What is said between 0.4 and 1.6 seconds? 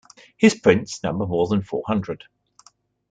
prints number more